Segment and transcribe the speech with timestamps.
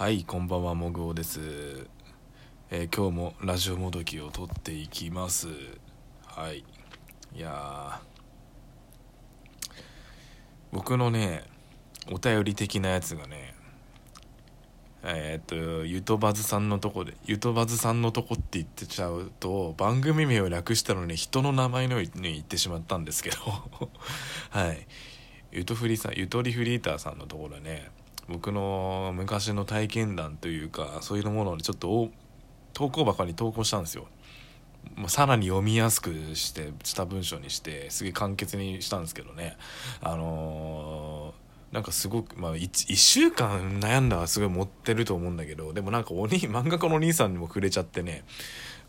[0.00, 1.40] はいこんばんはもぐおです、
[2.70, 5.48] えー今日もラジオもどきを撮っていきます。
[6.24, 6.64] はい。
[7.36, 8.00] いや
[10.72, 11.44] 僕のね
[12.10, 13.54] お便り的なやつがね
[15.02, 23.36] えーっとゆとばずさんのとこでゆとばずさんのとこって言ってちゃうと番組名を略したのに人の名前のように言ってしまったんですけど。
[24.48, 24.86] はい。
[25.52, 27.90] ゆとフリさんゆとりフリーターさんのところね
[28.30, 32.10] 僕の昔の体験談というかそういうものをちょっと
[32.72, 34.06] 投稿箱に投稿したんですよ。
[34.94, 39.56] まあさらに読みやすくしてした文章にしてすげえ簡潔にしたんですけどね。
[40.00, 41.40] あのー
[41.72, 48.24] なんかすごくまあ 1, 週間悩んだらすごい持ってると思うんだけどでもなんかおに 漫画家のお兄さんにも触れちゃってね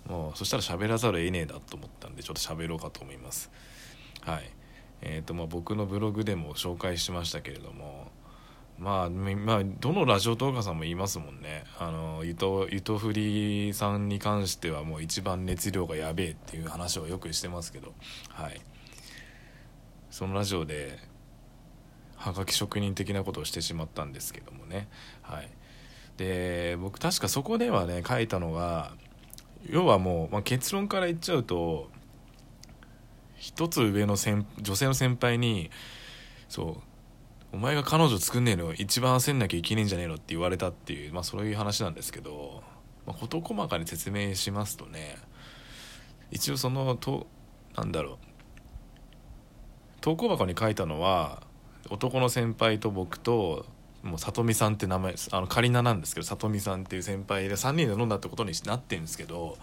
[0.09, 3.51] もうそしたら喋らざるを得ねえだと思ったんでちょっと喋ろうかと思います。
[4.21, 4.51] はい。
[5.03, 8.10] えーとまあ、僕のブログでも紹介しましたけれども
[8.81, 11.65] まあ、まあ、どのラジオ動画さんも言いますもんね。
[11.77, 17.93] あのゆとゆとふりさんに関してはもう一番熱量がやべえっていう話をよくしてますけど。
[18.29, 18.59] はい。
[20.09, 20.97] そのラジオで
[22.15, 24.87] はがき職人的なことをしてしまったんですけどもね。
[25.21, 25.49] はい。
[26.17, 28.93] で僕確かそこではね書いたのが
[29.69, 31.91] 要はもう、まあ、結論から言っちゃうと
[33.37, 35.69] 一つ上の先女性の先輩に
[36.49, 36.90] そう
[37.53, 42.63] お前が彼女作んねえの一番焦んなきゃいけねえんじゃねえのって言われたっていうまあそういう話なんですけど、
[43.05, 45.17] まあ、事細かに説明しますとね
[46.31, 47.27] 一応そのと
[47.75, 48.17] なんだろう
[49.99, 51.43] 投稿箱に書いたのは
[51.89, 53.65] 男の先輩と僕と
[54.01, 59.57] もう里美さんって名前あの仮名なんですけど里美さんっていう先輩で3人で飲んだってことになってるんですけど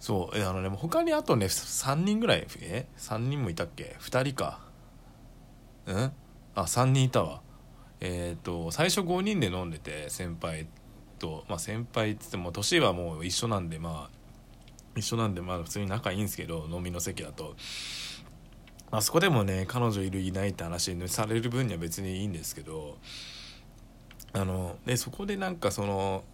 [0.00, 4.60] そうえあのね他にあとね3人ぐらいえ3人もいたっけ？2人か。
[5.86, 6.12] うん？
[6.54, 7.40] あ3人いたわ。
[8.00, 10.66] えっ、と最初5人で飲んでて先輩
[11.18, 11.44] と。
[11.48, 14.10] まあ先輩っつっても年はもう一緒なんでまあ
[14.96, 17.56] 一緒なんでまあ普通に仲いいんですけど飲みの席だと。
[18.90, 22.98] あそこでもね彼女いるいないって話にされる分には別にいいんですけど。
[24.36, 26.24] あのでそこでなんかその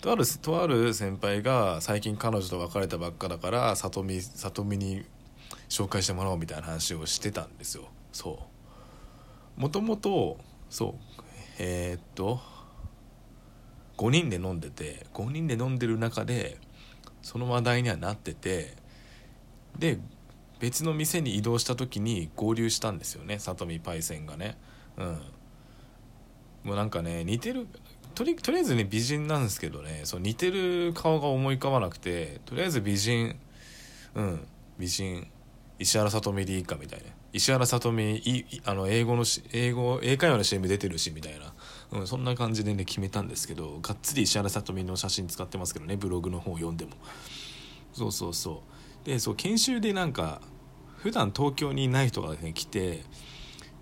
[0.00, 5.04] とあるとある先輩が最近彼女と別れたばっかだから里見里見に
[5.68, 7.84] 紹介してもらおうみたいな話をしてたんですよ。
[8.12, 8.51] そう。
[9.56, 10.38] もともと
[10.70, 11.22] そう
[11.58, 12.40] えーっと
[13.98, 16.58] 5人で飲んでて5人で飲んでる中で
[17.22, 18.74] その話題にはなってて
[19.78, 19.98] で
[20.58, 24.56] 別の店に移動した時に合流したんですよね里見パイセンがね。
[24.96, 25.20] うん。
[26.62, 27.66] もうなんかね似てる
[28.14, 33.36] とりとりあえずね美人なんですけどねそう似てる顔が思い浮かばなくてとりあえず美人
[34.14, 34.46] うん
[34.78, 35.26] 美人
[35.80, 37.06] 石原さとみでいいかみたいな。
[37.32, 41.52] 石原さとみいあの英語のし英語英会話の CM 出てるしみたいな、
[42.00, 46.92] うん、そんな感じでね決めたんですけどがっつり石原さとみの写真使ってますけどねブログの方読んでも。
[47.94, 48.62] そうそうそ
[49.04, 49.06] う。
[49.06, 50.40] でそう研修でなんか
[50.96, 53.02] 普段東京にいない人が、ね、来て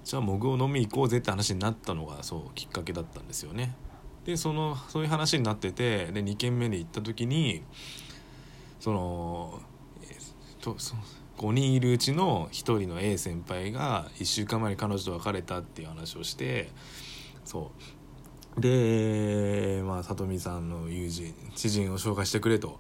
[0.04, 3.74] じゃあモグを飲み行こうぜって話になったのがそうきっかけだったんですよね。
[4.24, 7.62] でそのそういう話になっててで2軒目に行った時に
[8.78, 9.60] その
[10.02, 10.98] えーとそう
[11.40, 16.68] 5人いるうちの1人の A 先輩が1週間前に彼女と別れたっていう話をして
[17.46, 17.72] そ
[18.58, 18.60] う。
[18.60, 22.78] でまあ里見さんの友人知人を紹介してくれと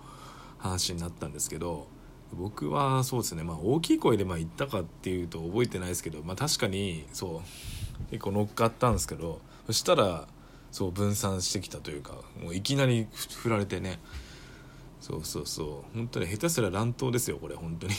[0.58, 1.86] 話になったんですけど
[2.34, 3.44] 僕はそうですね。
[3.44, 8.10] まあ大きい声でまあ言ったかっていうと覚えてないですけどまあ確かにそう。
[8.10, 10.28] 結構乗っかったんですけどそしたら
[10.70, 14.00] そう分散してきたというかもういきなり振られてね。
[15.10, 15.96] そうそうそう。
[15.96, 17.94] 本当に下手すら乱闘ですよこれ本当に。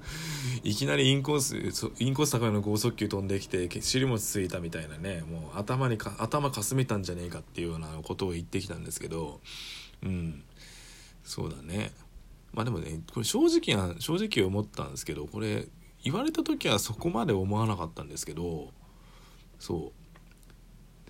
[0.64, 1.56] いきなりインコース
[2.02, 9.42] インコース高いの剛速球飛んできて尻餅ついたみたいなねもう頭にか頭かすめたんじゃねえかっていうようなことを言ってきたんですけど。
[10.02, 10.42] うん。
[11.22, 11.92] そうだね。
[12.54, 15.68] まあでもねこれ正直な正直思ったんですけどこれ
[16.02, 18.72] 言われた時はそこまで思わなかったんですけど
[19.58, 19.92] そう。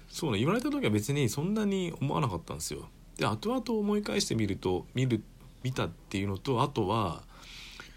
[0.09, 2.89] そうね言われた時は別にそんなに思わなかったんですよ。
[3.19, 5.23] で後々思い返してみると見る
[5.63, 7.23] 見たっていうのとあとは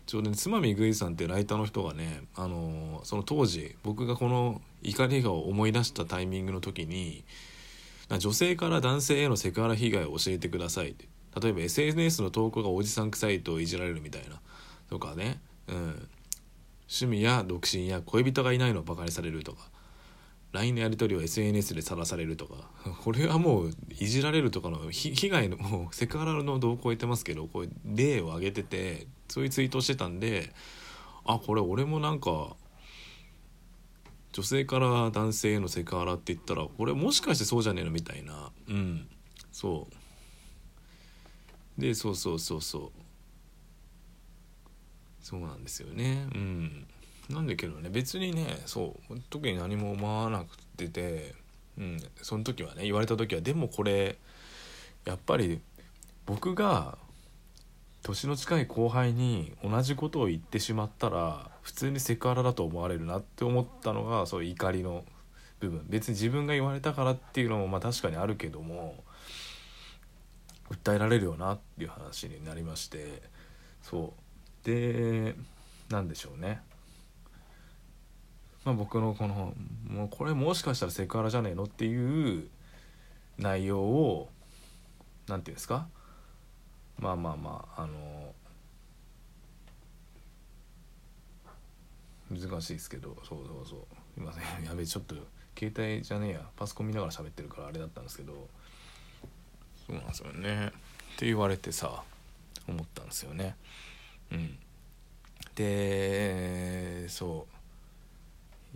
[0.08, 7.24] ちょうどねつまみぐいさんってライターの人がねあのその当時僕がこの怒りがを思い出したタイミングの時に
[8.18, 11.08] 女性から男性へのセクハラ被害を教えてくださいって。
[11.40, 14.42] 例えば SNS の投稿がおじさん臭いといじられるみたいな
[14.90, 15.76] とかね、うん、
[16.90, 19.70] 趣味や独身や恋人がいないのをバカにされるとか。
[20.52, 22.70] LINE のやり取りを SNS で晒されるとか。
[23.04, 30.54] これはもういじられるとかの被害のもうセクハラの度を超えてますけどこう例を挙げててそういうツイートしてたんで
[31.24, 32.56] あこれ俺もなんか
[34.34, 39.08] 女性から男性へのセクハラって言ったらこれもしかしてそうじゃねえのみたいな、うん。
[39.52, 39.88] そ
[41.78, 41.82] う。
[41.82, 43.02] でそうそうそうそう。
[45.22, 46.28] そうなんですよね。
[46.34, 46.88] うん。
[47.30, 51.36] なんだけどね別にねそう特に何も思わなくてて
[51.78, 54.18] うんその時はね言われた時はでもこれ
[55.06, 55.62] やっぱり
[56.26, 56.98] 僕が
[58.04, 65.04] 年の近い後輩に同じことを言ってしまったら普通にセクハラだと思われるなって思ったのがそう怒りの
[65.60, 65.86] 部分。
[65.88, 69.04] 別に自分が言われたからっていうのもまあ確かにあるけども
[70.72, 73.22] 訴えられるよなっていう話になりまして
[73.84, 74.14] そ
[74.64, 74.66] う。
[74.66, 75.36] で
[75.90, 76.62] なんでしょうね。
[78.66, 79.54] まあ僕のこの
[79.88, 82.48] もうこれもしかしたらセクハラじゃねえのっていう
[83.38, 84.30] 内容を
[85.28, 85.88] 何て言うんですか？
[87.00, 88.34] まあまあまああの
[92.30, 93.80] 難しいですけどそうそうそう。
[94.18, 95.16] 今ね やべえちょっと
[95.58, 96.50] 携帯じゃねえや。
[96.56, 98.48] パソコン見ながら喋ってるからあれだったんですけど。
[99.88, 100.68] そうなんですよね。
[100.68, 100.72] っ
[101.18, 102.04] て言われてさ
[102.68, 103.56] 思ったんですよね。
[104.32, 104.58] うん。
[105.56, 107.61] でそう。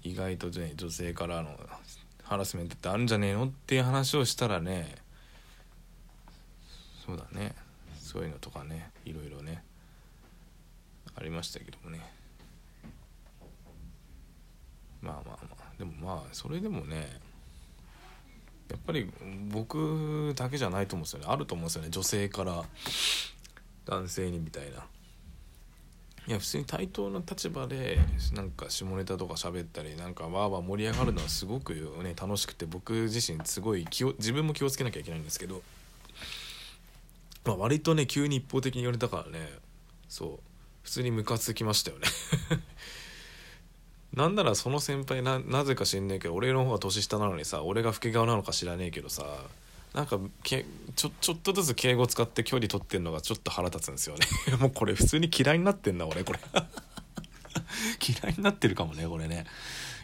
[0.04, 1.58] 意外とね女性からの
[2.24, 4.96] ハラスメントってあるんじゃねえのっていう話をしたらね
[7.06, 7.54] そうだね。
[8.02, 9.64] そういうのとかねいろいろね
[11.16, 12.00] ありましたけどもね。
[15.02, 15.66] まあまあまあ。
[15.78, 17.20] でもまあそれでもね
[18.70, 19.10] やっぱり
[19.50, 21.26] 僕だけじゃないと思うんですよね。
[21.30, 21.90] あると思うんですよね。
[21.90, 22.64] 女性から
[23.86, 24.86] 男性にみたいな。
[26.28, 28.00] いや普通に対等の立場で
[28.34, 31.74] なんか下ネタとか喋ったりなんかわーわー盛り上がるのはすごく
[32.04, 35.62] ね楽しくて僕自身すごい気を自分も気をつけなきゃいけないんですけど、
[37.46, 39.50] まあ、割とね急に一方的に言われたからね
[40.10, 40.40] そう
[40.82, 42.08] 普通にムカつきましたよね。
[44.14, 49.24] なんならその先輩ななぜか知んねえけど俺の方が年下なのにさ俺が老け顔なのか知らねえけどさ
[49.96, 50.66] なんかけ
[50.98, 54.26] ちょちょっとずつ敬語使って距離取ってんのがちょっと腹立つんですよね。
[54.60, 56.40] もうこれ普通に嫌いになってんな俺これ。
[58.06, 59.46] 嫌いになってるかもねこれね。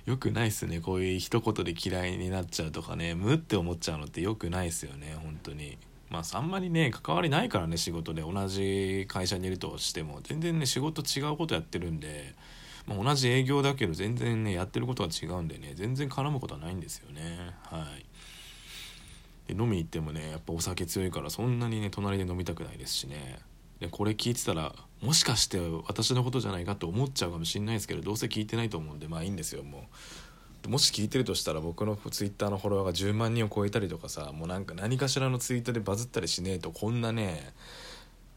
[0.06, 3.16] よくないっすねこういう一言で嫌いになっちゃうとかね。
[3.16, 5.78] 無って思っちゃうのってよくないっすよね本当に。
[6.10, 8.22] まああんまりね関わりないからね仕事で。
[8.22, 10.22] 同じ会社にいるとしても。
[10.24, 12.34] 全然ね仕事違うことやってるんで、
[12.86, 15.74] まあ、同じ営業だけど全然ねやってることが違うんでね。
[15.76, 17.52] 全然絡むことはないんですよね。
[17.64, 18.06] はい。
[19.54, 23.40] で飲み行ってもねやっぱお酒強いからそんなにね隣で飲みたくないですしね。
[23.80, 29.86] でこれ聞いてたらもしかして私のことじゃないかって思っちゃうかもしんないですけどどうせ聞いてないと思うんでまあいいんですよも
[30.66, 30.70] う。
[30.70, 37.52] もし聞いてるとしたら僕のツイッターのフォロワーが10万人を超えたりとかさもうなんか何かしらのツイートでバズったりしねえとこんなね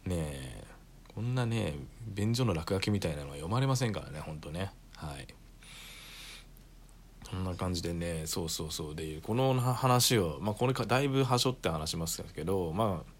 [0.06, 0.64] ねえ
[1.14, 1.74] こんなね
[2.08, 4.72] 便所の落書きみたいなのは読まれませんからねほんとね。
[4.96, 5.26] はい。
[7.30, 13.14] そんな感じでねそうそうそうでこの話をまあこれかだいぶはしょって話しますけどまあ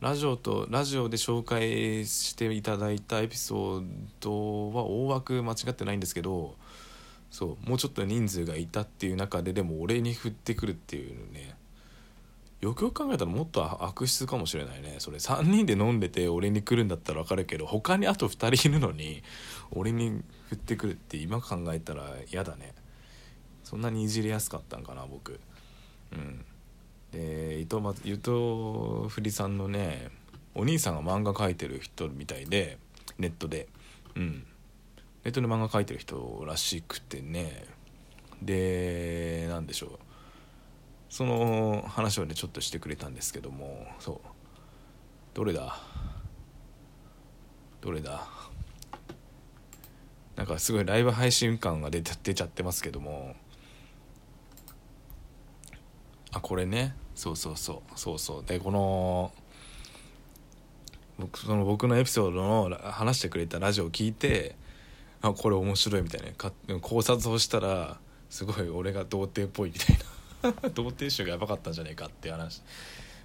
[0.00, 3.86] ラジオとラジオで紹介していただいたエピソー
[4.20, 6.56] ドは大枠間違ってないんですけど
[7.30, 11.56] そうもうちょっと人数がいたっていう中ででも俺に振ってくるっていうね
[12.60, 14.96] よくよく考えたらもっと悪質かもしれないね。
[14.98, 19.22] それ3人で飲んでて俺に来るんだったら分かるけど他にあと2人いるのに
[19.72, 22.74] 俺に振ってくるって今考えたら嫌だね。
[23.74, 25.40] そんなにいじりやすかったんかな僕。
[26.12, 26.44] うん。
[27.10, 30.12] で伊藤伊藤振さんのね
[30.54, 32.78] お兄さんが漫画描いてる人みたいで
[33.18, 33.66] ネットで。
[34.14, 34.46] うん。
[35.24, 37.64] ネットで漫画描いてる人らしくてね。
[38.40, 39.90] で何でしょう。
[41.08, 44.28] その話をねちょっとしてくれたんですけどもそう。
[45.34, 45.80] どれだ？
[47.80, 48.24] どれだ？
[50.36, 53.34] なんかすごいライブ配信感が出ちゃってますけども。
[56.34, 56.94] あこれね。
[57.14, 57.98] そうそうそう。
[57.98, 58.44] そうそう。
[58.44, 59.32] でこの
[61.18, 64.56] 僕その僕のエピソードの話してくれたラジオを聞いて
[65.22, 66.80] あこれ面白いみたいな。
[66.80, 67.98] 考察をしたら
[68.28, 69.96] すごい俺が童貞っぽいみたい
[70.52, 70.70] な。
[70.74, 72.62] 童貞臭がやばかったんじゃねえかって話。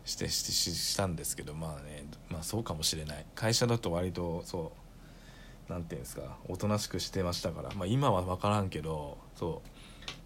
[0.05, 2.05] してしてしたんですけどまあね。
[2.29, 3.25] まあそうかもしれない。
[3.33, 4.71] 会社だと割とそ
[5.67, 6.37] う何て言うんですか。
[6.47, 7.71] おとなしくしてましたから。
[7.71, 9.69] まあ今は分からんけどそう。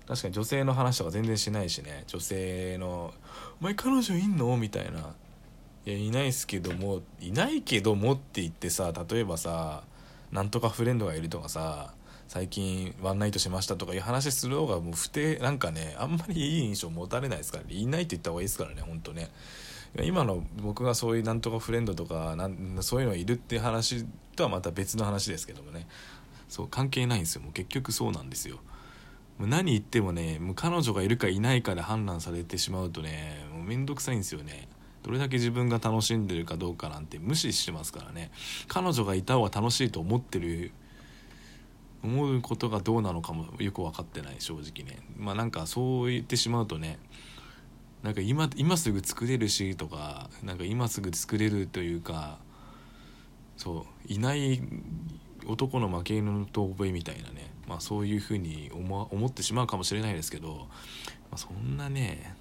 [0.07, 2.03] 確かに女性の話とか全然しないしね。
[2.07, 3.13] 女性の
[3.61, 5.15] 「お前彼女いんの?」みたいな
[5.85, 9.83] 「いやいないっすけどもいないけども」って言ってさ例えばさ
[10.31, 11.93] なんとかフレンドがいるとかさ
[12.27, 17.73] 最近ワンナイトしましたとかいう話する方がもう不定なんかねあんまりいい印象持たれないですからね。
[17.73, 19.29] いないって言った方がいいですからねほんとね。
[20.01, 24.05] 今の僕がそういうなんとかフレンドとかなんそういうのいるって話
[24.35, 25.87] とはまた別の話ですけどもね。
[26.49, 27.41] そう関係ないんですよ。
[27.41, 28.59] もう結局そうなんですよ。
[29.39, 34.67] 何言ってもねもう彼女がいるかいないかで判断されてしまうとねもうめんどくさいんですよね。
[35.03, 38.31] どれだけ自分が楽しんでるかどうかなんて無視してますからね。
[38.67, 40.71] 彼女がいた方が楽しいと思ってる
[42.03, 44.99] 思うことがどうなのかもよく分かってない正直ね。
[45.17, 46.99] まあなんかそう言ってしまうとね
[48.01, 52.37] なんか今今すぐ作れるしとかなんか今すぐ作れるというか
[53.57, 54.61] そういない
[55.47, 60.65] 男の負け犬と覚えみたいなね、まあ、そういうふうに思思ってしまうかもしれないですけど、ま
[61.33, 62.35] あ、そんなね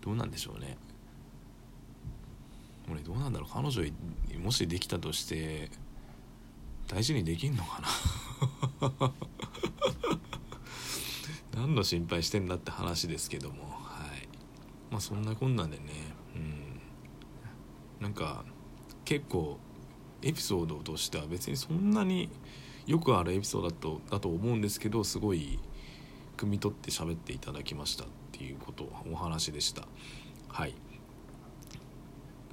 [0.00, 0.76] どうなんでしょうね。
[2.90, 3.52] 俺どうなんだろう。
[3.52, 3.82] 彼女
[4.42, 5.70] もしできたとして
[6.88, 7.80] 大事にできんのか
[9.00, 9.12] な？
[11.54, 13.62] 何の心配してんだって話ですけども。
[13.64, 14.28] はい。
[14.90, 15.84] まあそんなこんなんでね
[16.34, 16.80] うん。
[18.00, 18.44] なんか
[19.04, 19.60] 結構
[20.22, 22.28] エピソードとしては別にそんなに
[22.86, 25.58] よくあるエピソードだとだと思うんですけどすごい
[26.36, 29.82] 汲み取って喋っていただきましたっていうことお話でした。
[30.48, 30.74] はい。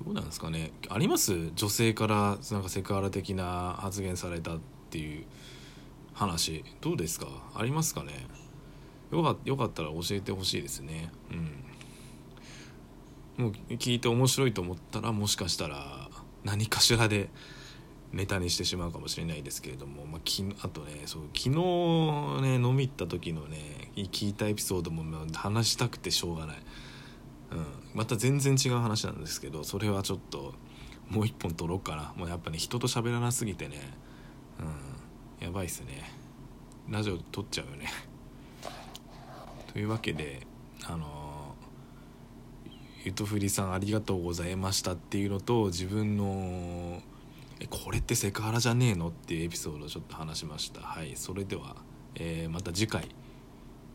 [0.03, 0.71] どうなんですかね？
[0.89, 1.51] あります？
[1.55, 4.59] 女性からなんかセクハラ的な発言されたっ
[4.89, 5.25] ていう
[6.13, 7.27] 話どうですか？
[7.55, 8.27] ありますかね？
[9.11, 11.11] よかよかったら教えてほしいですね。
[13.37, 13.45] うん。
[13.45, 16.08] もう聞いて面白いと思ったらもしかしたら
[16.43, 17.29] 何かしらで
[18.11, 25.03] ネタにしてしまうかもしれないですけれども、まあ、きあとねそう昨日ね飲み行った時のね聞いたエピソードも
[25.33, 26.57] 話したくてしょうがない、
[27.51, 30.53] うん、また全然違う話なんですけどそれはちょっと
[31.09, 32.13] もう一本取ろうかな。
[32.15, 33.77] もうやっぱね人と喋らなすぎてね、
[35.39, 36.11] うん、やばいっすね。
[36.87, 37.87] ラジオ撮っちゃうよね。
[39.73, 40.45] というわけで
[40.83, 41.28] あの
[43.03, 47.01] ゆとふりさんありがとうございましたっていうのと自分の
[47.59, 50.81] えこれってセクハラじゃねえのっていうエピソードをちょっと話しました。
[50.81, 51.77] はいそれでは、
[52.15, 53.07] えー、また次回。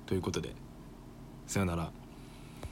[0.06, 0.54] ということで
[1.46, 2.03] さよなら。